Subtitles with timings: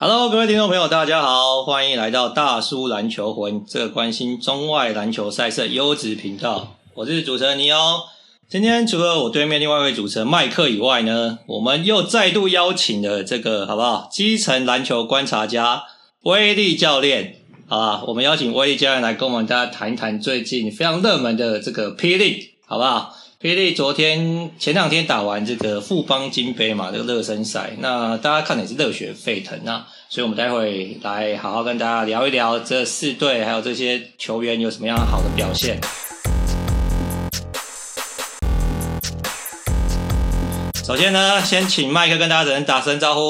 [0.00, 6.76] Hello，各位听众朋友，大家好，欢迎来到大叔篮球魂，这个关心中外篮球赛事优质频道。
[6.94, 7.78] 我是主持人尼欧。
[8.48, 14.08] 今天除了我对面另外一位主持人麦克以外呢，我们又再度邀请了这个好不好？
[14.08, 15.82] 基层篮球观察家
[16.22, 17.34] 威力教练，
[17.66, 18.04] 好？
[18.06, 23.16] 我们邀请威力教练来跟我们大家谈一谈最近非常热门的这个霹雳好不好？
[23.40, 35.78] 霹雳昨天前两天打完这个富邦金杯嘛，这个热身赛，那大家看的也是热血沸腾啊，所以我们待会来好好跟大家聊一聊这四队还有这些球员有什么样好的表现。
[40.84, 43.20] 首先呢，先请麦克跟大家人打声招呼。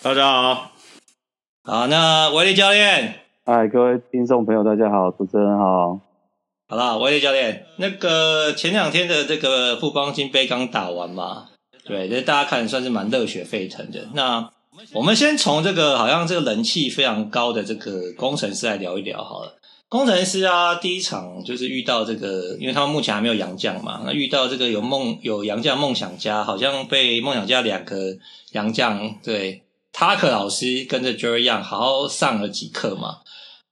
[0.00, 0.70] 大家好，
[1.64, 6.07] 好，那威力教练，嗨，各位听众朋友，大家好，主持人好。
[6.70, 11.48] 好啦，威力教练，那个前两天的这个富邦金杯刚打完嘛，
[11.86, 14.06] 对，这大家看算是蛮热血沸腾的。
[14.12, 14.50] 那
[14.92, 19.54] 我们先从这个好像这个人气非常高的这个工程师来聊一聊好了。
[19.88, 27.96] 工程师啊，第一场就是遇到这个，因为他们目前还没有洋将嘛，那遇到这个有梦有洋将梦想家，好像被梦想家两个
[28.52, 29.62] 洋将对
[29.94, 33.20] Tucker 老师跟着 Jerry Young 好好上了几课嘛。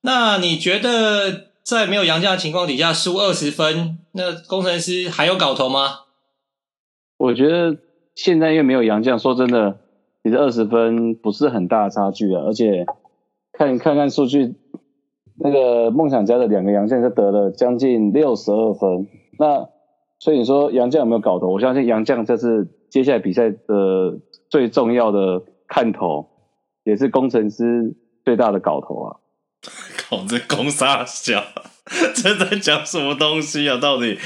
[0.01, 1.46] 那你觉得？
[1.67, 6.03] 在没有杨将的情况底下输二十分，那工程师还有搞头吗？
[7.19, 7.77] 我觉得
[8.15, 9.81] 现在因为没有杨将，说真的，
[10.23, 12.43] 其实二十分不是很大的差距啊。
[12.47, 12.87] 而且
[13.53, 14.55] 看看看数据，
[15.41, 19.09] 那个梦想家的两个洋将就得了将近六十二分。
[19.37, 19.69] 那
[20.21, 21.49] 所以你说杨将有没有搞头？
[21.49, 26.29] 我相信杨将这是接下来比赛的最重要的看头，
[26.85, 29.17] 也是工程师最大的搞头啊。
[30.09, 31.45] 搞这攻杀小，
[32.15, 33.77] 这在讲什么东西啊？
[33.77, 34.19] 到底？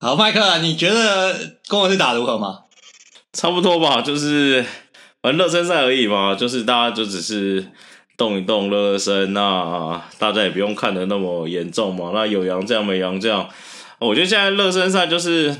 [0.00, 2.60] 好，麦克，你觉得公文是打如何吗？
[3.32, 4.64] 差不多吧，就是
[5.22, 7.66] 反正热身赛而已嘛，就是大家就只是
[8.16, 12.12] 动一动热热身，那大家也不用看的那么严重嘛。
[12.14, 13.48] 那有洋将没洋将，
[13.98, 15.56] 我觉得现在热身赛就是。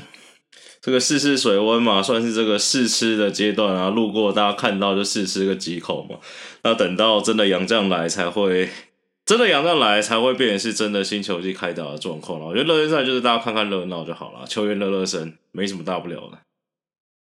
[0.81, 3.89] 这个试试水温嘛，算是这个试吃的阶段啊。
[3.89, 6.17] 路过大家看到就试吃个几口嘛。
[6.63, 8.69] 那等到真的洋将来才会，
[9.25, 12.45] 真的洋将来才会变成是真的新球季开打的状况了。
[12.45, 16.37] 我觉得热身赛就是大家看看热闹就好了，球员热热身，没什么大不了的。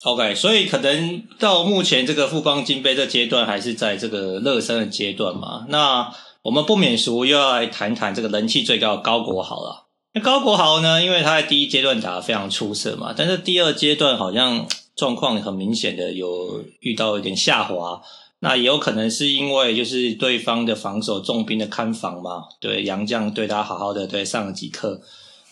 [0.05, 5.65] OK，所以可能到目前这个富邦金杯这阶段还是在这个热身的阶段嘛。
[5.71, 6.13] 那
[6.43, 9.86] 我们不免俗又要来谈谈这个人气最高的高国好了。
[10.17, 11.05] 那高国豪呢？
[11.05, 14.67] 因为他在第一阶段打得非常出色嘛，但是第二阶段好像
[14.97, 18.01] 状况很明显的有遇到一点下滑。
[18.39, 25.03] 那也有可能是因为就是对方的防守重兵的看防嘛，对杨将对他好好的对上了几课，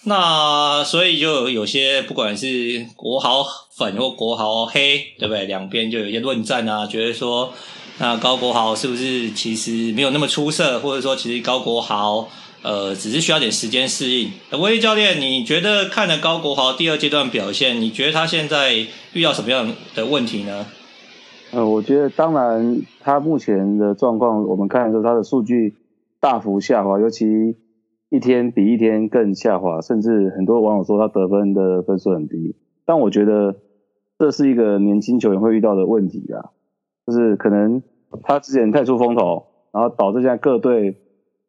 [0.05, 3.45] 那所以就有些不管是国豪
[3.77, 5.45] 粉或国豪黑，对不对？
[5.45, 7.53] 两边就有一些论战啊，觉得说
[7.99, 12.27] 那高国豪是不是其实没有那么出色，或者说其实高国豪。
[12.65, 14.31] 呃，只是需要点时间适应。
[14.59, 18.73] 威力教练，你觉得看了高国豪第二阶段表现，你觉得他现在
[19.13, 20.65] 遇到什么样的问题呢？
[21.53, 25.75] 呃，我觉得当然，他目前的状况，我们看的时候，他的数据
[26.21, 27.27] 大幅下滑，尤其
[28.09, 32.57] 一天比一天更下滑，甚至很多网友说他得分的分数很低。
[32.87, 33.57] 但我觉得
[34.19, 36.49] 这是一个年轻球员会遇到的问题啊，
[37.07, 37.83] 就是可能
[38.23, 41.03] 他之前太出风头，然后导致现在各队。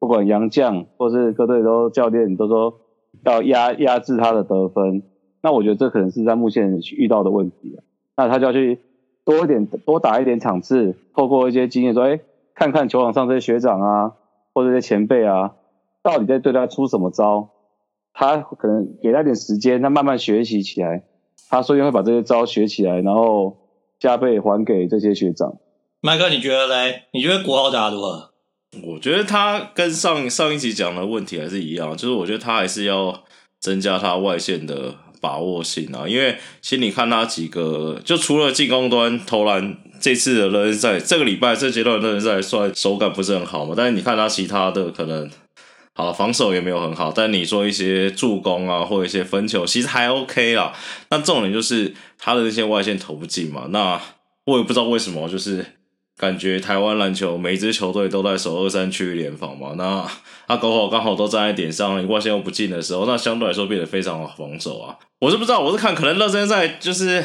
[0.05, 2.79] 不管洋将或是各队都教练都说
[3.23, 5.01] 要压压制他的得分，
[5.41, 7.81] 那我觉得这可能是在目前遇到的问题啊。
[8.15, 8.81] 那他就要去
[9.23, 12.19] 多一点多打一点场次，透过一些经验说，哎，
[12.53, 14.11] 看看球场上这些学长啊，
[14.53, 15.55] 或者这些前辈啊，
[16.03, 17.49] 到底在对他出什么招？
[18.13, 21.03] 他可能给他点时间，他慢慢学习起来，
[21.49, 23.57] 他说不定会把这些招学起来，然后
[23.97, 25.55] 加倍还给这些学长。
[25.99, 27.05] 麦克，你觉得嘞？
[27.11, 28.34] 你觉得国豪打如何？
[28.83, 33.23] 我觉得他跟上上一集讲的问题还是一样，就是我觉得他还是要
[33.59, 45.29] 增加他外线的把握性啊，因为其实你看他几个，就除了进攻端投篮，这次的热身赛，这个礼拜这阶段的热身赛算手感不是很好嘛，但是你看他其他的可能，
[45.93, 50.73] 好防守也没有很好，但你说一些助攻啊，或一些分球，其实还 OK 啦。
[51.07, 53.99] 但重点就是他的那些外线投不进嘛，那
[54.45, 55.65] 我也不知道为什么，就是。
[56.17, 60.07] 感觉台湾篮球每一支球队都在守二三区域联防嘛，那
[60.47, 64.97] 阿狗好刚好都站在点上，外线又不进的时候，那相对来说变得非常防守啊。
[65.19, 67.23] 我是不知道，我是看可能热身赛就是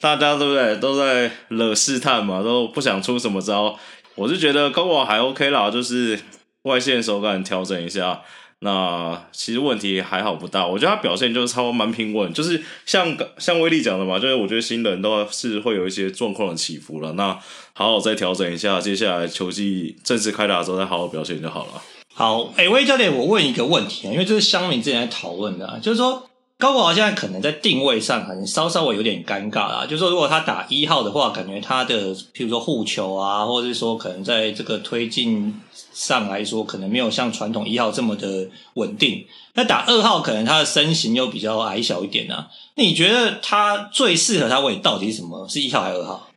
[0.00, 3.78] 大家对不对都在惹试探嘛，都不想出什么招。
[4.16, 6.18] 我是觉得高国豪还 OK 啦，就是
[6.64, 8.20] 外线手感调整一下，
[8.60, 17.38] 那其实问题还好不大，我觉得他表现就是超蛮平稳，就是像像威力讲的嘛，就是我觉得新人都是会有一些状况的起伏了，那
[17.72, 21.82] 好好再调整一下，接下来球季正式开打之后再好好表现就好了。
[22.12, 26.26] 好，哎、欸，威教练，我问一个问题啊，因为这是乡民之前在讨论的、啊，就是说。
[26.60, 35.58] 高国豪现在可能在定位上可能稍稍微有点尴尬啦，就是说如果他打一号的话，感觉他的譬如说护球啊，或者是说可能在这个推进
[36.00, 39.26] 上来说，可能没有像传统一号这么的稳定。
[39.54, 42.48] 那打二号，可能他的身形又比较矮小一点啊。
[42.76, 45.46] 你觉得他最适合他位到底是什么？
[45.46, 46.28] 是一号还是二号？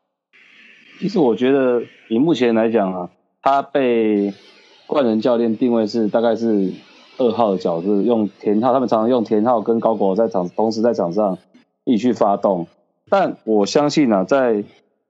[1.00, 3.10] 其实我觉得以目前来讲啊，
[3.42, 4.34] 他被
[4.86, 6.74] 冠仁教练定位是大概是。
[7.20, 11.38] 二号的角色用田浩，他们常常用田浩跟高国在场同时在场上
[11.84, 12.66] 一起去发动，
[13.08, 14.64] 但我相信啊，在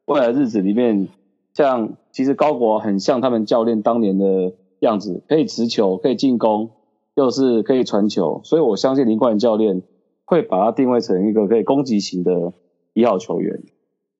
[0.04, 1.08] 未来日子里面，
[1.54, 6.69] 像其实高国很像他们教练当年的样子，可以持球，可以进攻，
[7.15, 9.81] 又是可以传球，所以我相信林冠教练
[10.24, 12.54] 会把他定位成一个可以攻击型的
[12.94, 13.63] 一号球员。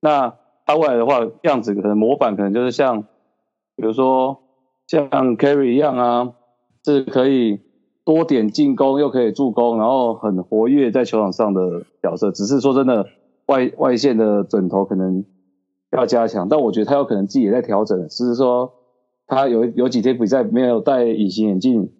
[0.02, 0.36] 那
[0.66, 3.04] 他未来的话，样子可能模板可能就是像，
[3.78, 4.40] 比如说
[4.88, 6.34] 像 Kerry 一样啊，
[6.84, 7.62] 是可以。
[8.06, 13.08] 多点进攻又可以助攻，然后很活跃在球场上的角色，只是说真的，
[13.46, 15.24] 外外线的准头可能
[15.94, 18.74] 要加强，但我觉得他有可能自己也在调整，只是说
[19.28, 21.92] 他有有几天比赛没有戴隐形眼镜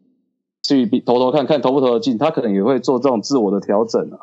[0.62, 4.18] 去投投看看投不投得进，他可能也会做这种自我的调整啊。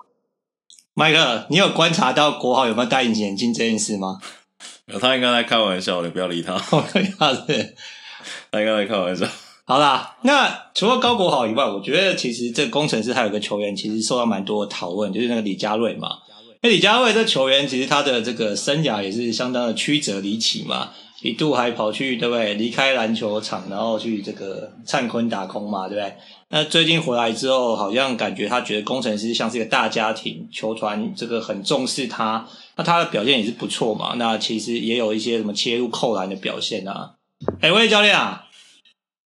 [0.94, 4.19] 麦克，你有观察到国豪有没有戴隐形眼镜这件事吗？
[4.87, 6.58] 有，他应该在开玩笑，你不要理他。
[6.93, 7.75] 对，他是，
[8.50, 9.25] 他应该在开玩笑。
[9.64, 16.08] 好啦，那除了高国豪以外，我觉得其实这个攻城狮还有一个球员，其实受到蛮多的讨论，就是那个李佳瑞嘛。
[16.62, 20.91] 那李佳慧这球员，其实他的这个生涯也是相当的曲折离奇嘛，
[21.23, 22.55] 一度还跑去对不对？
[22.55, 26.15] 离开篮球场，然后去这个灿坤打工嘛，对不对？
[26.51, 32.47] 那最近回来之后，好像感觉他觉得工程师像是一个大家庭，球团这个很重视他，
[32.77, 34.15] 那他的表现也是不错嘛。
[34.17, 37.15] 那其实也有一些什么切入扣篮的表现啊。
[37.61, 38.45] 哎，喂教练啊。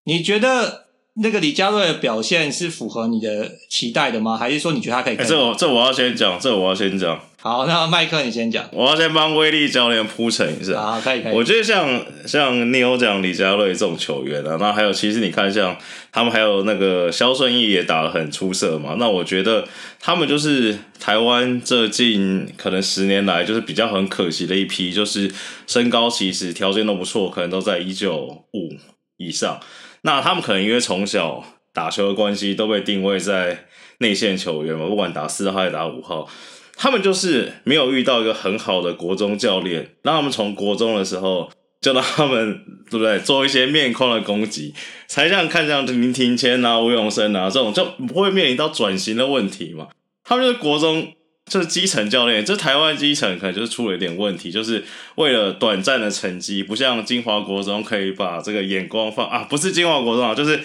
[0.06, 0.83] 你觉得
[1.22, 4.36] 那个李佳瑞的表现是符合你的期待的吗？
[4.36, 5.16] 还是说你觉得他可以？
[5.16, 7.20] 这我这我要先讲，这我要先讲。
[7.40, 8.68] 好，那麦克你先讲。
[8.72, 10.80] 我要先帮威力教练铺陈一下。
[10.80, 11.32] 好，可以可以。
[11.32, 15.76] 我觉得像像 Neil 讲李佳瑞这种球员啊，那还有其实你看像
[16.10, 18.96] 他们还有那个萧顺义也打得很出色嘛。
[18.98, 19.68] 那我觉得
[20.00, 25.30] 他们就是台湾这近可能十年来就是比较很可惜的一批，就是
[25.66, 28.70] 身高其实条件都不错，可能都在一九五
[29.18, 29.60] 以上。
[30.04, 31.42] 那他们可能因为从小
[31.72, 33.66] 打球的关系，都被定位在
[33.98, 36.28] 内线球员嘛，不管打四号还是打五号，
[36.76, 42.60] 他们就是没有遇到一个很好的国中教练，让他们从国中的时候就让他们
[42.90, 44.74] 对不对做一些面框的攻击，
[45.06, 49.88] 才像看像林庭谦啊、吴永生啊这种，就不会面临到转型的问题嘛。
[50.22, 51.12] 他们就是国中。
[51.46, 54.84] 就是基层教练，这台湾基层可能就是出了一点问题，就是
[55.16, 60.60] 为了短暂的成绩，不像金华国中可以把这个眼光放啊，不是金华国中啊，就是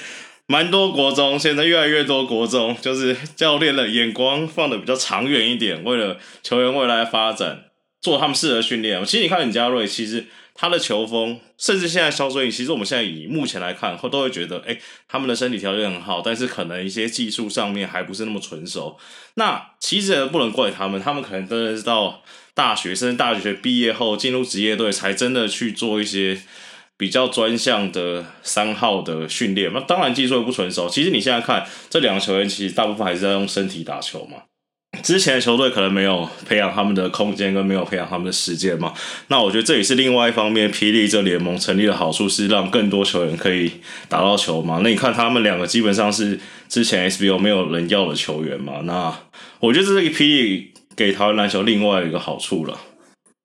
[0.47, 7.65] 蛮多国中，现在越来越多国中，就是教练的眼光放的比较长远一点，为了球员未来发展，
[8.01, 9.03] 做他们适合训练。
[9.05, 10.25] 其实你看李佳瑞，其实。
[10.61, 14.77] 他的球风，甚至现在肖顺议，其实我们现在以目前来看，会都会觉得，哎、
[15.07, 18.97] 他们的身体条件很好，但是可能一些技术上面还不是那么纯熟。
[19.35, 22.21] 那其实不能怪他们，他们可能真的是到
[22.53, 26.41] 大学生、大学毕业后进入职业队，才真的去做一些
[26.97, 29.72] 比较专项的三号的训练。
[29.72, 30.89] 那当然技术也不纯熟。
[30.89, 34.39] 其实你现在看这两个球员，其实大部分还是在用身体打球嘛。
[35.03, 38.93] 之前的球队可能没有培养他们的空间，跟没有培养他们的时间嘛。
[39.27, 43.72] 那我觉得这也是另外一方面，霹雳这联盟成立的好处是让更多球员可以
[44.10, 44.81] 打到球嘛。
[44.84, 48.81] 那你看他们两个基本上是之前 SBO 没有人要的球员嘛。
[48.84, 49.15] 那
[49.60, 52.77] 我觉得这是一个霹雳给台湾篮球另外一个好处了。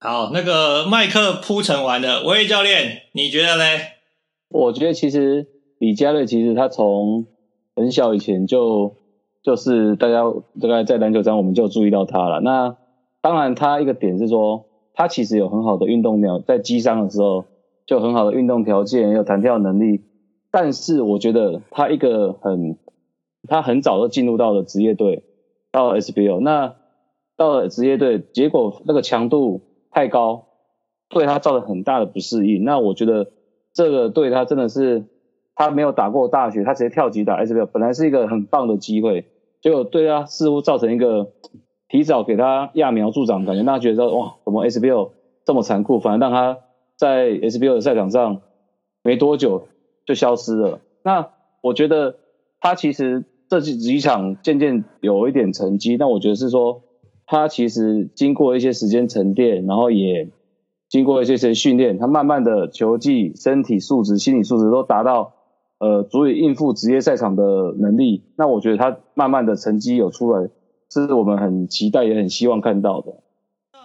[0.01, 3.93] 好，那个麦克铺陈完了，威教练你觉得嘞？
[4.49, 5.47] 我觉得其实
[5.79, 7.27] 李佳瑞其实他从
[7.77, 8.97] 很小以前就。
[9.45, 10.25] 就是大家
[10.61, 12.41] 大概在篮球场，我们就注意到他了。
[12.41, 12.77] 那
[13.21, 17.45] 当然，他一个点是说，他其实有很好的运动量，在击伤的时候
[17.87, 20.03] 就很好的运动条件，有弹跳能力。
[20.51, 22.79] 但是我觉得他一个很，
[23.47, 25.25] 他很早就进入到了职业队，
[25.71, 26.41] 到了 SBL。
[26.41, 26.77] 那
[27.37, 29.61] 到了职业队，结果那个强度
[29.91, 30.47] 太高，
[31.11, 32.65] 对他造成很大的不适应。
[32.65, 33.33] 那我觉得
[33.75, 35.05] 这个对他真的是，
[35.55, 39.27] 他没有打过大学，他直接跳级打 SBL，本来是一个很棒的机会。
[39.65, 41.33] 结果对他似乎造成一个
[41.89, 45.13] 提早给他揠苗助长感觉，那他觉得哇，怎么 SBL
[45.47, 46.59] 这么残酷，反而让他
[46.97, 48.43] 在 SBL 的赛场上
[49.03, 49.69] 没多久
[50.05, 50.81] 就消失了。
[51.03, 51.31] 那
[51.63, 52.17] 我觉得
[52.61, 56.83] 他其实这几几场渐渐有一点成绩，那我觉得是说
[57.25, 60.29] 他其实经过一些时间沉淀，然后也
[60.91, 65.33] 经过一些些训练，他慢慢的球技、身体素质、心理素质都达到
[65.85, 67.43] 呃足以应付职业赛场的
[67.79, 68.23] 能力。
[68.37, 70.49] 那我觉得他慢慢的成绩有出来，
[70.91, 73.13] 是我们很期待也很希望看到的。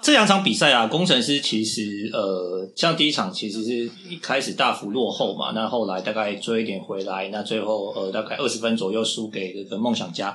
[0.01, 3.73] 这两场比赛啊，工程师其实呃，像第一场其实是
[4.09, 10.33] 一开始大幅落后嘛，那后来大概追一点回来，那最后呃大概二十分左右输给这个梦想家。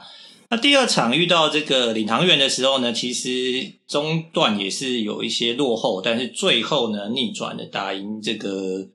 [0.50, 3.28] 那第二场遇到这个领航员的时候呢，其实
[3.86, 8.88] 中段也是有一些落后，但是最后呢逆转的打赢这个。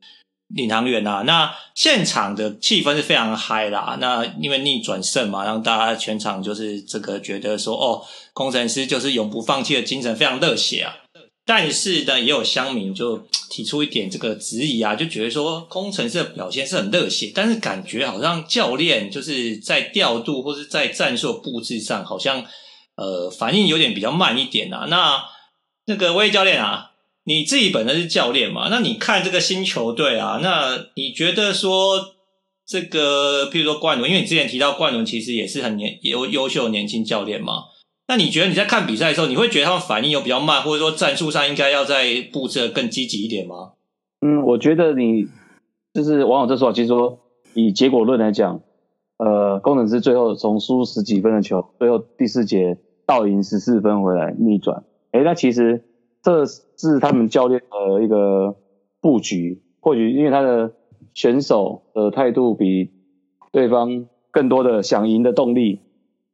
[0.50, 3.98] 领航员啊，那现场的气氛是非常嗨啦。
[4.02, 8.02] 那因为逆转胜嘛，让大家全场就是这个觉得说，哦，
[8.34, 10.96] 工程师就是永不放弃的精神，非常热血啊。
[11.46, 13.18] 但是呢，也有乡民就
[13.52, 22.44] 提出一点这个质疑啊，就觉得说，工程师的表现是很热血，但是感觉好像教练就是在调度或是在战术布置上，好像
[22.96, 24.88] 呃反应有点比较慢一点啊。
[24.90, 25.24] 那
[25.86, 26.88] 那个魏教练啊。
[27.30, 28.70] 你自己本身是教练嘛？
[28.72, 32.00] 那你看这个新球队啊，那你觉得说
[32.66, 37.66] 这个，譬如说冠伦，因为你之前提到冠伦其实也是很年优优秀年轻教练嘛。
[38.08, 43.74] 那你觉得你在看比赛的时候，你会觉得他们反应有比较慢，或者说战术上应该要再布置得更积极一点吗？
[44.22, 45.28] 嗯，我觉得你
[45.94, 47.20] 就是网友这说法，其实说
[47.54, 48.60] 以结果论来讲，
[49.18, 55.86] 呃，工程师最后从输十几分的球，最后第四节倒赢十四分回来逆转，诶，那其实。
[56.22, 58.56] 这是他们教练的一个
[59.00, 60.74] 布局，或许因为他的
[61.14, 62.92] 选手的态度比
[63.54, 65.80] 对方更多的想赢的动力，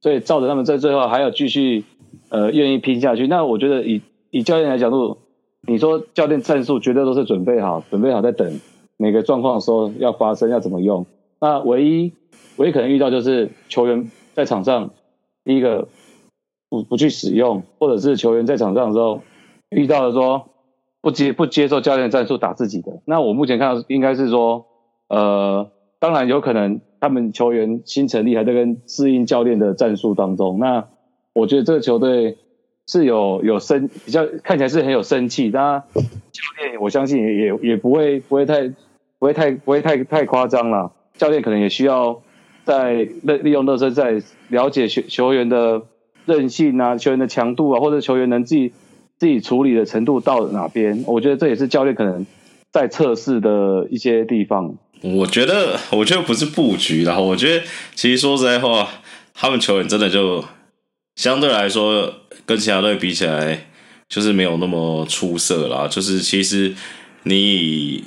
[0.01, 1.83] 所以造成他们在最后还要继续
[2.29, 3.27] 呃愿意拼下去。
[3.27, 4.01] 那我觉得以
[4.31, 5.19] 以教练来角度，
[5.61, 8.59] 你说教练战术绝对都是准备好，准备好在等
[8.97, 11.05] 每个状况的时候要发生要怎么用。
[11.39, 12.11] 那唯一
[12.57, 14.89] 唯一可能遇到就是球员在场上
[15.43, 15.87] 第一个
[16.69, 19.21] 不不去使用，或者是球员在场上的时候。
[19.75, 20.51] 遇到了说
[21.01, 24.65] 不接不接受教练战术打自己的，那我目前看到应该是说，
[25.09, 30.57] 呃，当然有可能他们球员新成立还在跟适应教练的战术当中。
[30.59, 30.87] 那
[31.33, 32.37] 我觉得这个球队
[32.87, 38.69] 是有有生比较看起来是很有生气，那教练我相信也也也不会不会太
[39.19, 40.93] 不会太不会太太夸张了。
[41.17, 42.21] 教练可能也需要
[42.63, 44.13] 在利利用热身赛
[44.47, 45.83] 了解球球员的
[46.25, 48.71] 韧性啊，球员的强度啊，或者球员能自己。
[49.17, 51.03] 自己处理的程度到哪边？
[51.07, 52.25] 我觉得这也是教练可能
[52.71, 54.75] 在测试的一些地方。
[55.01, 58.87] 我觉得，我觉得不是布局，然后我觉得，其实说实在话，
[59.33, 60.43] 他们球员真的就
[61.15, 62.13] 相对来说
[62.45, 63.67] 跟其他队比起来，
[64.09, 65.87] 就是没有那么出色啦。
[65.87, 66.73] 就是其实
[67.23, 68.03] 你。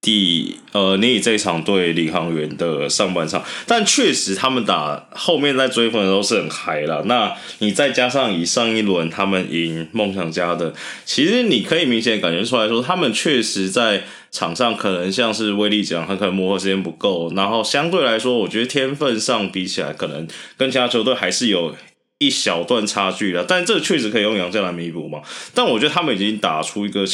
[0.00, 7.02] 第呃，你以这场对领航员的上半场，但确实他们打后面在追分的时候是很嗨了。
[7.06, 10.72] 那你再加上以上一轮他们赢梦想家的，
[11.04, 21.74] 其实你可以明显感觉出来说，他们确实在场上可能像是威力讲，他可能磨合时间不够，然后相对来说，我觉得天分上比起来，可能跟其他球队还是有
[22.18, 23.44] 一小段差距的。
[23.44, 25.22] 但这确实可以用杨将来弥补嘛。
[25.52, 27.04] 但我觉得他们已经打出一个。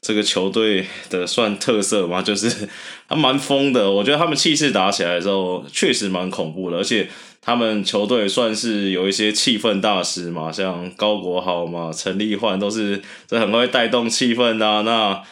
[0.00, 2.68] 这个球队的算特色嘛，就是
[3.08, 3.90] 还蛮疯的。
[3.90, 6.78] 我觉得他们气势打起来的时候，确实蛮恐怖的。
[6.78, 7.08] 而且
[7.40, 14.82] 他们球队算是有一些气氛大师嘛，像高国豪嘛、陈立焕都是这很会带动气氛的啊。
[14.82, 15.22] 那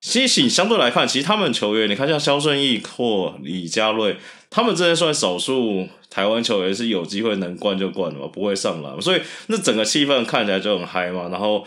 [0.00, 4.16] 其实相对来看，其实他们球员，你看像萧顺义或李佳瑞，
[4.50, 9.00] 他们真的算少数台湾球员是有机会能灌就灌的嘛，不会上篮。
[9.00, 11.64] 所以那整个气氛看起来就很嗨嘛，然后。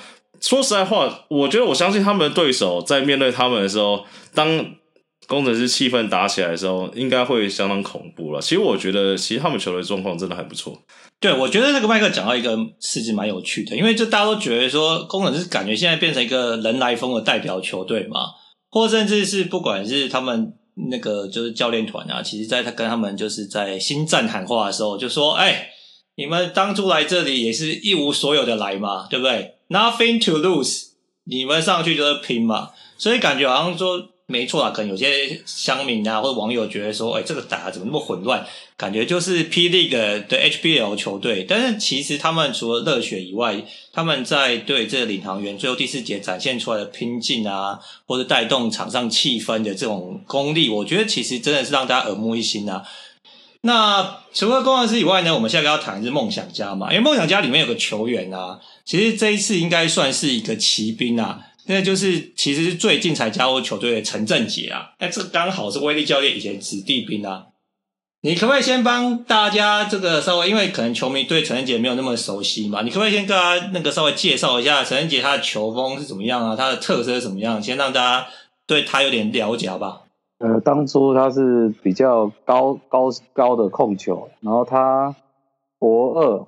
[0.48, 4.64] 说实在话，我觉得我相信他们的对手在面对他们的时候，当
[5.26, 8.40] 工程师气氛打起来的时候，应该会相当恐怖了。
[8.40, 10.78] 其实我觉得，其实他们球队状况真的还不错。
[11.20, 18.20] 对，我觉得这个麦克讲到一个事情蛮有趣的，因为就大家都觉得说，工程师感觉现在变成一个人来疯的代表球队嘛，
[18.70, 20.54] 或甚至是不管是他们
[20.92, 25.70] 那个就是教练团啊，其实在他跟他们就是在新战喊话的时候，就说：“哎，
[26.18, 30.90] 你们当初来这里也是一无所有的来嘛，对不对？” Nothing to lose，
[31.24, 38.46] 你们上去就是拼嘛，所以感觉好像说没错啊，可能有些乡民啊或者网友觉得说，哎，这个打的怎么那么混乱？
[38.78, 39.90] 感觉就是 P League
[40.28, 52.84] 的 HBL 球队，但是其实他们除了热血以外，他们在对这个领航员最后第四节展现出来的拼劲啊，或者带动场上气氛的这种功力，我觉得其实真的是让大家耳目一新啊。
[53.66, 67.48] 那除了工程师以外呢，我们现在要谈的是梦想家嘛，因为梦想家里面有个球员啊，其实这一次应该算是一个奇兵啊，那就是其实是最近才加入球队的陈振杰啊，那这刚好是威力教练以前子弟兵啊。
[68.22, 76.56] 你可不可以先帮大家这个稍微，因为可能球迷对陈振杰没有那么熟悉嘛，你可不可以先跟他那个稍微介绍一下陈振杰他的球风是怎么样啊？
[76.56, 77.62] 他的特色是怎么样？
[77.62, 78.28] 先让大家
[78.68, 80.05] 对他有点了解好不好？
[80.40, 85.16] 呃，当初他是比较高高高的控球，然后他
[85.80, 86.46] 国二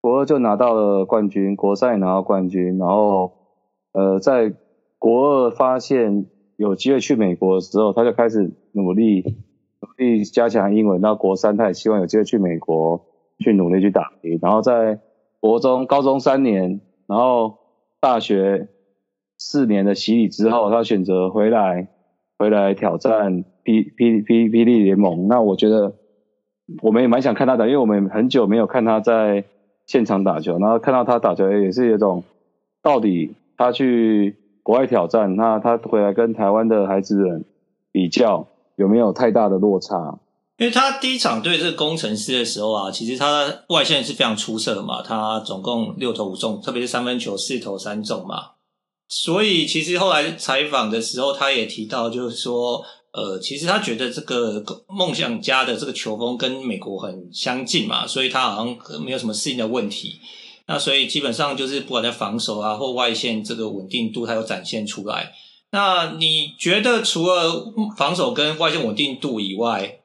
[0.00, 3.32] 国二就拿到了冠军，国三也拿到冠军，然后
[3.92, 4.54] 呃在
[4.98, 9.36] 国二发现有机会去美国的时候，他就开始努力。
[9.80, 13.06] 努力加强英文，到国三他也希望有机会去美国
[13.38, 14.98] 去努力去打拼，然后在
[15.38, 17.58] 国中、高中三年，然后
[18.00, 18.70] 大学
[19.38, 21.86] 四年的洗礼之后，他选择回来
[22.38, 25.28] 回来挑战霹霹霹霹雳联盟。
[25.28, 25.94] 那我觉得
[26.82, 29.44] 我们也蛮想看他的，因为我们很久没有看他在
[29.86, 32.24] 现场打球，然后看到他打球也是有种
[32.82, 37.44] 到底他去国外挑战，那他回来跟台湾的孩子们
[37.90, 38.46] 比较。
[38.78, 40.20] 有没有太大的落差？
[40.56, 48.52] 因为他第一场对这个攻城狮的时候啊，其实他外线是非常出色的嘛，他总共六投五中，特别是三分球四投三中嘛。
[49.08, 60.20] 所以其实后来采访的时候，他也提到，就是说，呃，其实他觉得这个梦想家的这个球风跟美国很相近嘛，所以他好像没有什么适应的问题。
[60.66, 65.32] 那所以基本上就是不管在防守啊或外线这个稳定度，他有展现出来。
[65.70, 70.00] 那你觉得除了防守跟外线稳定度以外，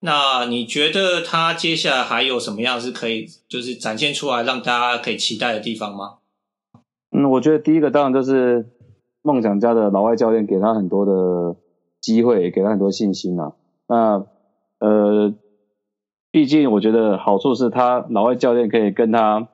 [0.00, 6.18] 那你觉得他接下来还有什么样是可以就是展现出来让大家可以期待的地方吗？
[7.14, 8.66] 嗯，我觉得第一个当然就是
[9.22, 11.56] 梦想家的老外教练给他很多的
[12.00, 13.52] 机会，给他很多信心啊。
[13.88, 14.26] 那
[14.80, 15.32] 呃，
[16.30, 19.48] 毕竟我觉得好处是他老外教练可以跟他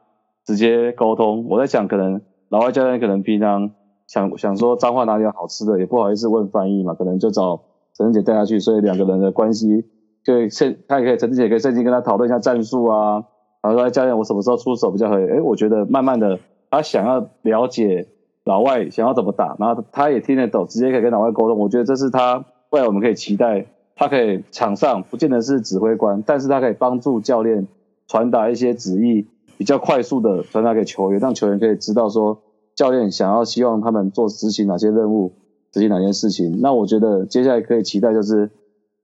[0.45, 1.47] 直接沟通。
[1.49, 3.73] 我在想，可能老外教练可能平常。
[4.12, 7.61] 想想说彰化哪里有好吃的，也不好意思问翻译嘛，可能就找
[7.97, 9.85] 陈振杰带他去，所以两个人的关系
[10.25, 13.23] 就圣，他也可以陈振杰可以趁机跟他讨论一下战术啊，
[13.62, 15.26] 然后说教练我什么时候出手比较合理？
[15.26, 16.40] 诶，我觉得慢慢的
[16.71, 18.07] 他想要了解
[18.45, 21.59] 老外想要怎么打，然后他也听得懂，直接可以跟老外沟通。
[21.59, 27.67] 我觉得这是他未来我们可以期待，他可以场上不见得是指挥官，但是他可以帮助教练
[28.06, 29.26] 传达一些旨意，
[29.59, 32.43] 比较快速的传达给球员，让球员可以知道说。
[32.76, 35.35] 教练想要希望他们做执行哪些任务，
[35.71, 36.61] 执行哪件事情？
[36.63, 38.49] 那我觉得接下来可以期待就是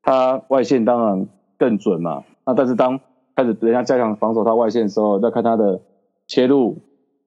[0.02, 2.22] 他外线当然更准嘛。
[2.46, 3.00] 那但是当
[3.34, 5.82] 开始人家加强防守他外线的时候，要看他的
[6.26, 6.78] 切入，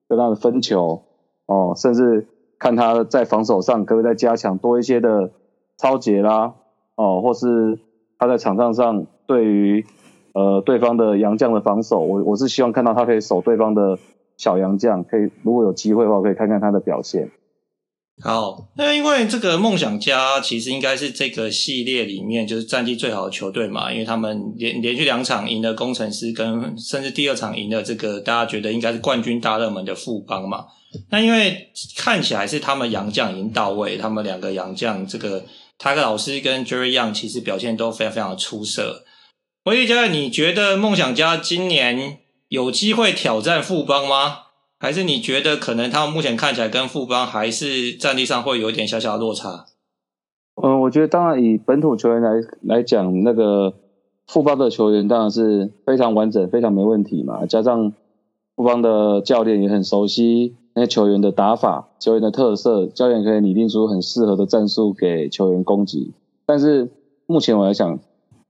[0.09, 1.03] 跟他的分球
[1.45, 5.31] 哦，甚至看他在防守上可不可以再加强多一些的
[5.77, 6.55] 超截啦
[6.95, 7.79] 哦，或是
[8.17, 9.85] 他在场上上对于
[10.33, 13.97] 呃对方的洋将的防守，我我是希望看到他可以守对方的。
[14.39, 17.29] 小洋将可以，如果有机会的话，可以看看他的表现。
[18.21, 30.65] 好，那因为这个梦想家其实应该是这个系列里面就是战绩最好的球队嘛，因为他们连连续两场赢了工程师，跟甚至第二场赢了这个大家觉得应该是冠军大热门的富邦嘛。
[31.11, 35.45] 那因为看起来是他们洋将已经到位，他们两个洋将这个
[35.77, 39.05] 塔克老师跟 Jerry Young 其实表现都非常非常的出色。
[39.63, 42.19] 威力教练，你觉得梦想家今年？
[42.49, 44.37] 有机会挑战富邦吗？
[44.79, 49.65] 还是你觉得可能他们目前看起来跟富邦还是战力上会有一点小小的落差？
[50.61, 53.73] 嗯，我觉得当然以本土球员来来讲，那个
[54.25, 57.45] 富邦的球员当然是非常完整、非常没问题嘛。
[57.45, 57.93] 加上
[58.55, 66.13] 富邦的教练也很熟悉那些球员的打法、球员的特色，教练可以拟定出很适合的战术给球员攻击。
[66.45, 66.89] 但是
[67.25, 67.99] 目前我来讲，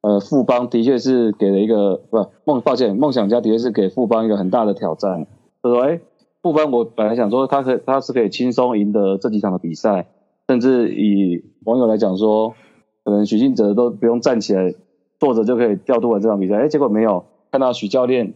[0.02, 5.26] 呃，富邦的确是给了一个不梦，抱歉，梦想家的确是给富邦一个很大的挑战。
[5.62, 6.00] 就说，哎，
[6.42, 10.08] 富邦我本来想说他可他是可以轻松赢得这几场的比赛，
[10.48, 12.56] 甚至以网友来讲说，
[13.04, 14.74] 可能许晋哲都不用站起来，
[15.20, 16.56] 坐着就可以调度完这场比赛。
[16.56, 18.34] 哎，结果没有，看到许教练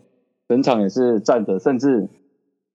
[0.49, 2.09] 整场也是站着，甚至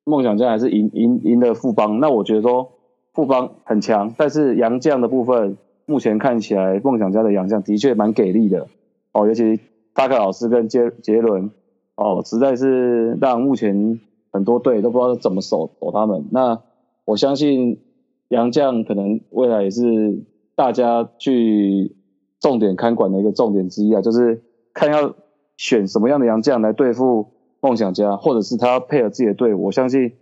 [0.04, 2.00] 梦想家还是赢赢赢了富邦。
[2.00, 2.72] 那我觉得说
[3.12, 8.66] 富邦很强，但是杨将的部分目前看起来梦想家的杨将的确蛮给力的。
[9.12, 9.60] 哦，尤其
[9.92, 11.50] 大克老师跟杰杰伦，
[11.96, 14.00] 哦，实在是让目前
[14.38, 16.28] 很多队都不知道怎么守守他们。
[16.30, 16.60] 那
[17.04, 17.80] 我相信
[18.28, 20.22] 杨将可能未来也是
[20.54, 21.96] 大家去
[22.40, 25.14] 重点看管的一个重点之一啊，就是看要
[25.56, 29.64] 选什么样的杨将来对付梦想家，或者是他要配合自己的队伍。
[29.64, 30.12] 我相信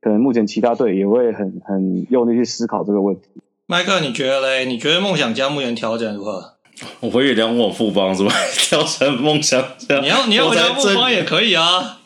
[0.00, 3.22] 可能目前其他队也会很很用力去思考这个问题。
[3.66, 4.66] 麦克，你觉得嘞？
[4.66, 6.54] 你觉得梦想家目前调整如何？
[7.00, 8.32] 我以为要问我富邦是吧？
[8.68, 12.00] 调成梦想家，你要你要回答富邦也可以啊。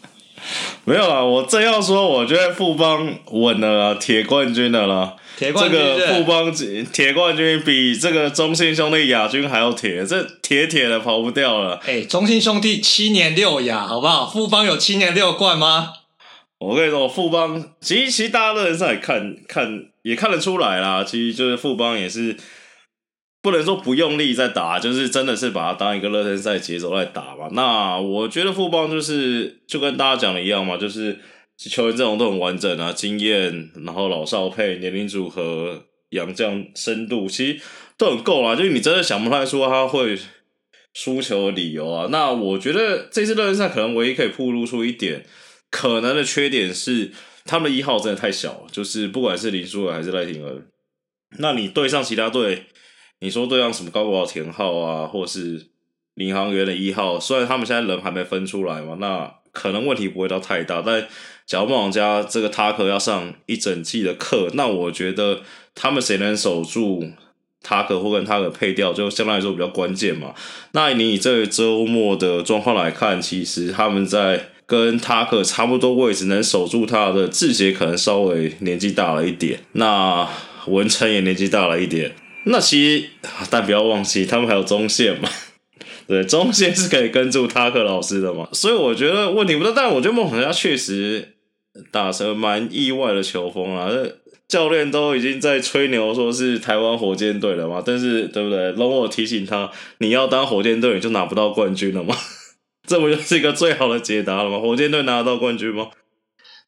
[0.88, 5.14] 没有啊，我正要说，我觉得富邦稳了啦，铁冠军的啦。
[5.36, 6.50] 铁冠军这个富邦
[6.90, 11.78] 铁冠军比这个中信兄弟亚军还要铁，这铁铁的跑不掉了。
[11.84, 14.30] 哎，中信兄弟七年六亚，好不好？
[14.30, 15.92] 富邦有七年六冠吗？
[16.58, 22.34] 我跟你说，富邦其实其实大家热身赛看看也看得出来啦，其实就是富邦也是
[23.42, 27.48] 不能说不用力在打，就是真的是把它当一个热身赛节奏来打嘛。
[27.52, 31.18] 那我觉得富邦就是就跟大家讲的一样嘛，就是。
[31.60, 37.60] 球员阵容都很完整啊，经验，然后老少配，年龄组合，洋将深度，其实
[37.96, 38.54] 都很够啦。
[38.54, 40.16] 就是你真的想不太出他会
[40.94, 42.06] 输球的理由啊。
[42.12, 45.26] 那我觉得这次热身赛可能唯一可以暴露出一点
[45.68, 47.10] 可能的缺点是，
[47.44, 50.64] 他们的一号真的太小，就是不管是林书纬还是赖廷恩，
[51.38, 52.66] 那你对上其他队，
[53.20, 55.66] 你说对上什么高国豪、田浩啊，或是
[56.14, 61.06] 领航员的一号，虽然他们现在人还没分出来嘛，那可能问题不会到太大，但
[61.46, 65.40] 假如梦想家这个塔克要上一整季的课，那我觉得
[65.74, 67.10] 他们谁能守住
[67.62, 70.34] 塔克或跟塔克配调，就相对来说比较关键嘛。
[70.72, 80.28] 那你以这周末的状况来看，其实他们在跟塔克差不多位置，能守住他的志杰可能稍微年纪大了一点，那
[80.66, 82.14] 文成也年纪大了一点。
[82.44, 83.08] 那其实，
[83.50, 85.28] 但不要忘记他们还有中线嘛。
[86.06, 89.72] 对，中线是可以跟住塔克老师的嘛，所以我觉得问题不大。
[89.74, 91.34] 但我觉得梦想家确实。
[91.92, 93.88] 打成蛮意外的球风啊！
[94.48, 97.80] 教练都已经在吹牛，说是台湾火箭队了嘛。
[97.86, 98.72] 但是，对不对？
[98.72, 102.16] 容我提醒他，你要当火箭队，你就拿不到冠军了吗？
[102.88, 104.58] 这不就是一个最好的解答了吗？
[104.58, 105.90] 火箭队拿得到冠军吗？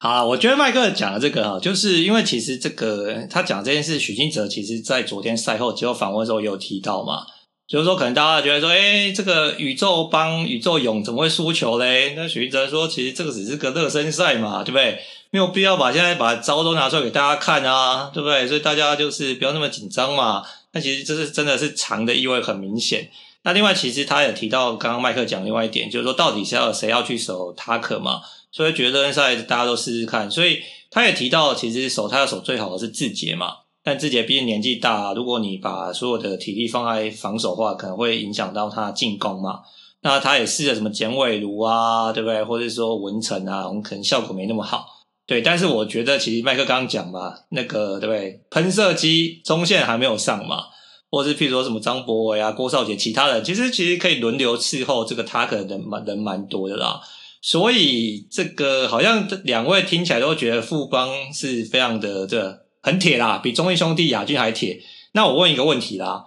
[0.02, 7.26] 好，我觉得麦克讲的这个哈，就是因为其实这个他讲这件事，许金哲其实在昨天赛后接受访问的时候也有提到嘛。
[7.68, 12.14] 就是说，可能大家觉得说，哎、这个宇宙帮宇宙勇怎么会输球嘞？
[12.16, 14.98] 那许金哲说，其实这个只是个热身赛嘛，对不对？
[15.30, 18.48] 没有必要把现在把招都拿出来给大家看啊，对不对？
[18.48, 20.42] 所以大家就是不要那么紧张嘛。
[20.72, 23.10] 那其实这是真的是长的意味很明显。
[23.42, 28.22] 那另外，其实他也提到，刚刚麦克讲另外一点，就是说到底是要谁要去守塔克嘛？
[28.52, 30.30] 所以觉得热身赛大家都试试看。
[30.30, 30.60] 所以
[30.90, 33.54] 他也提到，其实守他要守最好的是志杰嘛。
[33.82, 39.60] 但志杰毕竟年纪大，如果你把所有的体力放在防守的话，可能会影响到他进攻嘛。
[40.02, 42.42] 那他也试了什么简伟儒啊，对不对？
[42.44, 44.86] 或者说文成啊，我们可能效果没那么好。
[45.26, 48.42] 对，但是我觉得其实麦克刚刚讲嘛，那个对不对？
[48.50, 50.64] 喷射机中线还没有上嘛，
[51.10, 57.00] 或者是譬如说什么张博伟啊、郭少杰，其他的其实其实可以轮流伺候这个他，可能人蛮人蛮多的啦。
[57.40, 62.60] 所以这个好像两位听起来都觉得富邦是非常的这。
[62.82, 64.80] 很铁啦，比中信兄弟亚军还铁。
[65.12, 66.24] 那我问一个问题啦，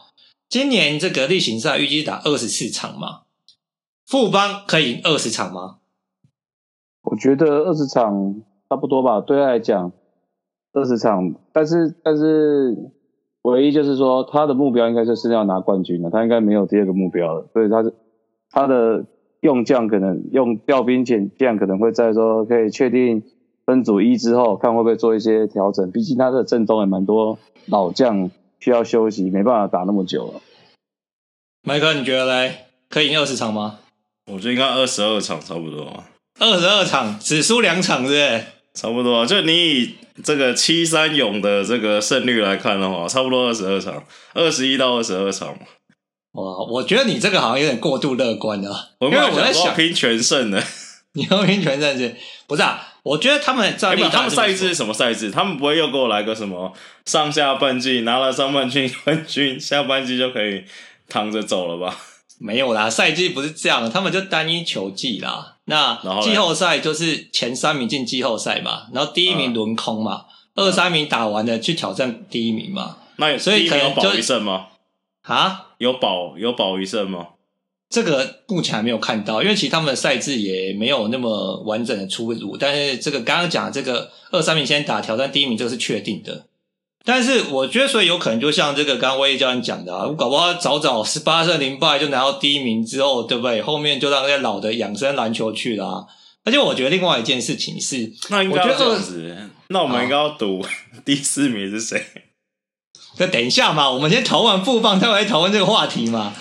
[0.47, 3.21] 今年这个例行赛预计打二十四场吗？
[4.05, 5.77] 富邦可以赢二十场吗？
[7.01, 8.35] 我觉得二十场
[8.69, 9.91] 差不多吧，对他来讲
[10.73, 12.77] 二十场，但是但是
[13.41, 17.91] 唯一就是说他的目标应该就是要拿冠军了，他应该没有第二个目标了，所以他是
[18.51, 19.03] 他的
[19.43, 23.21] 用将可能用调兵遣将可能会在说可以确定。
[23.65, 25.89] 分组一之后，看会不会做一些调整。
[25.89, 28.29] 毕竟他的阵中也蛮多老将
[28.59, 30.41] 需要休息，没办法打那么久了。
[31.65, 32.65] 麦克，你觉得嘞？
[32.89, 33.79] 可以赢二十场吗？
[34.29, 36.03] 我觉得应该二十二场差不多。
[36.41, 38.41] 二十二场只输两场，是不是？
[38.73, 39.25] 差不多。
[39.25, 44.03] 就你以这个七三勇的这个胜率来看的话，差不多二十二场，
[44.33, 45.55] 二十一到二十二场。
[46.33, 48.89] 哇，我觉得你这个好像有点过度乐观了。
[48.99, 50.61] 因为我在想拼全胜呢。
[51.15, 52.15] 你要拼全胜是？
[52.47, 52.89] 不是啊。
[53.03, 55.29] 我觉得他们战力，他们赛制是什么赛制？
[55.29, 56.71] 他们不会又给我来个什么
[57.05, 60.63] 上下半季拿了上半季冠军，下半季就可以
[61.09, 61.97] 躺着走了吧？
[62.39, 65.57] 没有啦，赛季不是这样的，他们就单一球季啦。
[65.65, 72.95] 那季后赛就是前三名进季后赛嘛，然后第一名轮空嘛，嗯、二三名打完了去挑战第一名嘛。
[73.17, 74.67] 那所以可能有保一胜吗？
[75.23, 75.67] 啊？
[75.79, 77.27] 有保有保一胜吗？
[77.89, 82.57] 这个目前还没有看到，因为其实他们的赛制也没有那么完整的出炉。
[82.57, 86.47] 但是这个刚刚讲的这个二三名先打挑战第一名，这个是确定的。
[87.05, 93.61] 但是我觉得，所以有可能就像这个刚刚威教练讲的啊，搞不好早早十八胜零败就拿到第一名之后，对不对？
[93.61, 96.05] 后面就让那些老的养生篮球去了啊。
[96.45, 100.65] 而且我觉得另外一件事情是，那应该这样子，那我们应该要赌
[101.05, 102.03] 第四名是谁？
[103.17, 106.33] 那等一下嘛，我们先投完富邦，再来讨论这个话题嘛。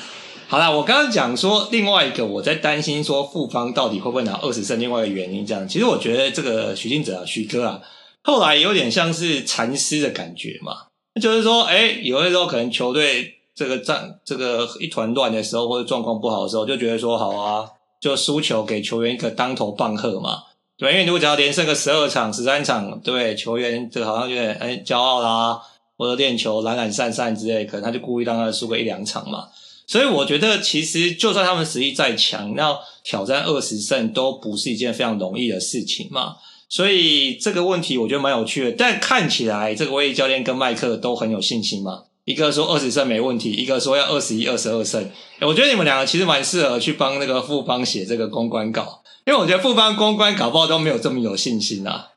[0.49, 7.81] 好啦，我刚刚讲说另外一个我在担心说复方到底会不会拿二十胜，另外一个原因这样，其实我觉得这个许晋哲啊，徐哥啊，
[8.23, 10.89] 后来有点像是禅师的感觉嘛，
[11.21, 17.65] 就是说，哎，有的时候可能球队这个战这个一团乱的时候，或者状况不好的时候，就觉得说好啊，
[17.99, 20.43] 就输球给球员一个当头棒喝嘛，
[20.77, 25.59] 对，因为如果只要连胜个十二场、十三场，对球员这个好像有点哎骄傲啦，
[26.03, 29.45] 或者练球懒懒散散之类，可能他就故意让他输个一两场嘛。
[29.87, 36.35] 所以我觉得，其实就算他们实力再强，要挑战二十胜都不是一件非常容易的事情嘛。
[36.69, 42.03] 所以这个问题我觉得蛮有趣的，但看起来这个威利教练跟麦克都很有信心嘛。
[42.25, 45.09] 一个说二十胜没问题，一个说要二十一、二十二胜。
[45.41, 52.12] 我觉得你们两个其实蛮适合去帮那个富邦写这个公关稿，因为我觉得富邦公关搞不好都没有这么有信心啊。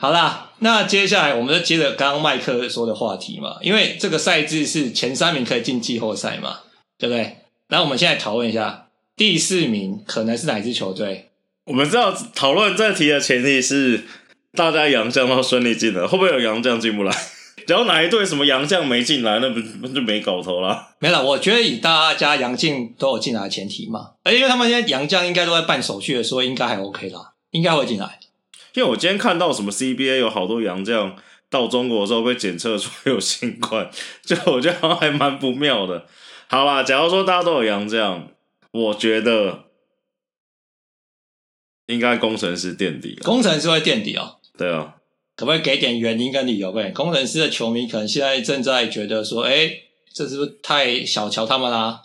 [0.00, 6.60] 好啦，那接下来我们就接着刚刚麦克说的话题嘛，因为这个赛制是前三名可以进季后赛嘛，
[6.96, 7.38] 对不对？
[7.68, 11.30] 那我们现在讨论一下，第四名可能是哪支球队？
[11.64, 14.04] 我们知道讨论这题的前提是
[14.52, 17.12] 大家洋将都顺利进了，会不会有洋将进不来？
[17.66, 20.94] 只要哪一队什么洋将没进来，那不那就没搞头了。
[21.00, 28.17] 没了，我觉得以大家洋进都有进来的前提嘛，而因为他们现在洋将应该都在办手续的，所以应该还 OK 啦，应该会进来。
[28.78, 31.16] 因为我今天看到什么 CBA 有好多洋将
[31.50, 33.90] 到中国的时候被检测出有新冠，
[34.24, 36.06] 就我觉得好像还蛮不妙的。
[36.46, 38.28] 好啦，假如说大家都有洋将，
[38.70, 39.64] 我觉得
[41.86, 43.18] 应该工程师垫底。
[43.24, 44.36] 工程师会垫底哦。
[44.56, 44.94] 对啊。
[45.34, 46.70] 可不可以给点原因跟理由？
[46.70, 52.02] 呗，工程师的球迷可能现在正在觉得说，哎、欸，这是不是太小瞧他们啦、啊？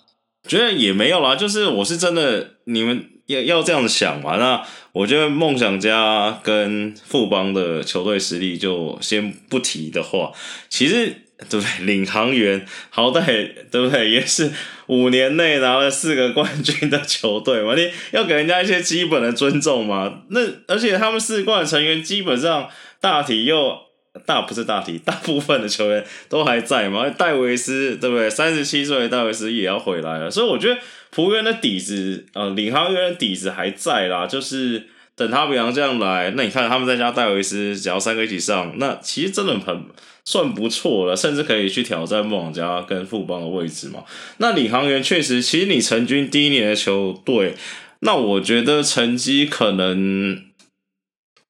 [0.47, 4.37] 觉得也没有啦，就是我是真的，你们要要这样子想嘛。
[4.37, 10.31] 那我觉得梦想家跟富邦的球队实力就先不提的话，
[10.69, 11.13] 其实
[11.49, 11.85] 对不对？
[11.85, 13.25] 领航员好歹
[13.71, 14.09] 对不对？
[14.09, 14.51] 也是
[14.87, 20.21] 五年内拿了四个冠军的球队嘛，你要给人家一些基本的尊重嘛。
[20.29, 22.69] 那而且他们四冠成员基本上。
[23.03, 23.77] 大体又
[24.25, 27.09] 大不是大体，大部分的球员都还在嘛？
[27.09, 28.29] 戴维斯对不对？
[28.29, 30.79] 三十七岁的戴维斯也要回来了，所以我觉得
[31.13, 34.25] 服务员的底子，呃，领航员的底子还在啦。
[34.25, 39.85] 就是等他比洋将来，那你看他们在家戴维斯，只要三个一起上，那其实真的很
[40.25, 44.03] 算不错了，甚至可以去挑战梦想家跟富邦的位置嘛。
[44.37, 47.53] 那领航员确实，其实你成军第一年的球队，
[47.99, 50.51] 那我觉得成绩可能。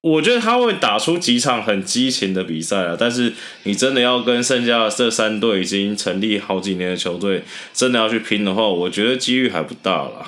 [0.03, 3.31] 我觉得他会打出几场很激情的比赛啊，但是
[3.63, 10.25] 你真的要跟剩下的这三队已经成立好几年的球队真的要去拼的话，我觉得几率还不大了。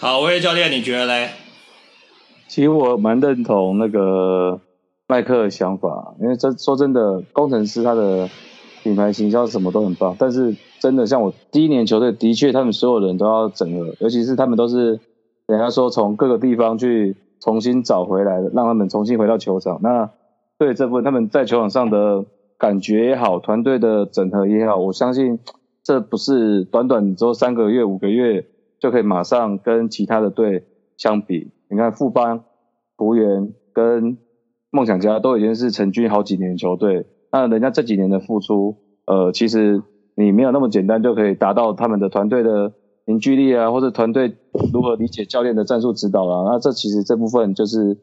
[0.00, 1.30] 好，威力教练，你觉得嘞？
[2.48, 4.60] 其实我蛮认同那个
[5.06, 8.28] 麦克的想法，因为真说真的，工程师他的
[8.82, 14.98] 品牌形象什么都很棒，但是真的像我第一年球队，的确他们所有人都要整合，尤其是他们都是
[15.46, 17.14] 人家说从各个地方去。
[17.40, 19.78] 重新找回来的，让他们重新回到球场。
[19.82, 20.10] 那
[20.58, 22.24] 对这部分他们在球场上的
[22.58, 25.38] 感觉也好，团队的整合也好，我相信
[25.82, 28.46] 这不是短短只有三个月、五个月
[28.80, 30.64] 就可以马上跟其他的队
[30.96, 31.52] 相比。
[31.70, 32.44] 你看富邦、
[32.96, 34.18] 璞园跟
[34.70, 39.82] 梦想家都已经是成军好几年的球队，那人家这几年的付出，呃，其实
[40.14, 42.72] 你没有那么简单就可以达到他们的团队的。
[43.08, 44.36] 凝聚力啊，或者团队
[44.70, 47.96] 如何理解教练的战术指导啊，那这其实这部分就是，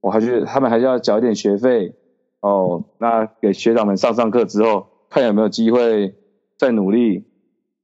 [0.00, 1.92] 我还觉得他们还是要缴一点学费
[2.40, 2.82] 哦。
[2.98, 6.14] 那给学长们上上课之后，看有没有机会
[6.56, 7.24] 再努力，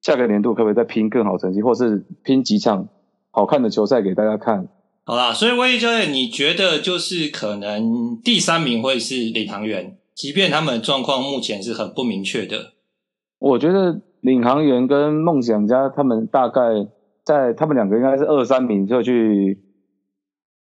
[0.01, 2.89] 下个年度可不可以再拼更好成绩，或是拼几场
[3.31, 4.67] 好看的球赛给大家看。
[5.05, 12.73] 好啦，所以威力教练，你觉得就是可能第三名会是领航员，即便他们的状况目前是很不明确的。
[13.39, 14.01] 我觉得。
[14.23, 16.63] 领航员跟梦想家，他们大概
[17.25, 19.61] 在他们两个应该是二三名就去，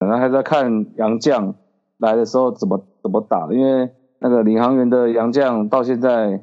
[0.00, 1.54] 可能还在看洋将
[1.98, 6.42] 来的时候怎么怎么打，因为那个领航员的洋将到现在，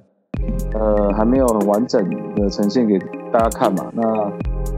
[0.74, 2.98] 呃还没有很完整的呈现给
[3.34, 4.32] 大家看嘛，那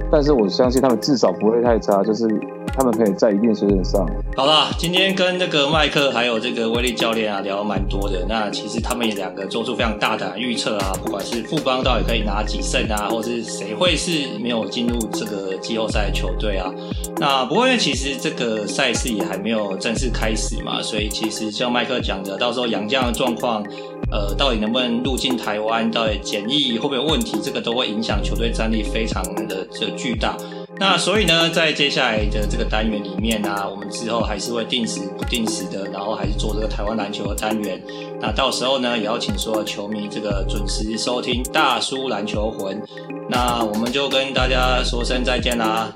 [0.09, 2.27] 但是我相信他们至少不会太差，就是。
[2.73, 4.07] 他们可以在一定水准上。
[4.35, 8.25] 好啦，今天跟那个麦克还有这个威力教练啊聊蛮多的。
[8.27, 16.71] 那其实他们也两个做出非常大胆预测啊，不管是富邦到底可以拿几胜啊，或是谁会是没有进入这个季后赛的球队啊。
[17.17, 23.63] 那不过因为其实这个赛事也还没有正式开始嘛，所以其实像麦克讲的，到时候杨将的状况，
[24.11, 30.35] 呃，到底能不能入境台湾，到底检疫会不会有问题，这个都会影响球队战力非常的这巨大。
[30.81, 37.79] 那所以呢，在接下来的这个单元里面呢、我们之后还是会定时不定时的，然后还是做这个台湾篮球的单元。
[38.19, 42.81] 那到时候呢，也要请所有球迷这个准时收听大叔篮球魂。
[43.29, 45.93] 那我们就跟大家说声再见啦，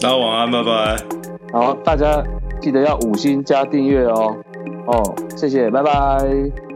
[0.00, 0.96] 大家晚安，拜拜。
[1.52, 2.24] 好，大家
[2.62, 4.34] 记得要五星加订阅哦。
[4.86, 6.73] 哦，谢谢，拜拜。